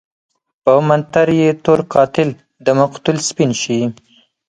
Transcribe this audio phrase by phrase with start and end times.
[0.63, 2.29] په منتر يې تور قاتل
[2.67, 3.79] دمقتل سپين شي